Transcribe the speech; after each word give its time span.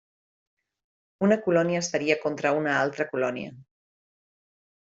Una 1.27 1.37
colònia 1.43 1.83
estaria 1.87 2.17
contra 2.25 2.57
una 2.63 2.75
altra 2.87 3.07
colònia. 3.15 3.55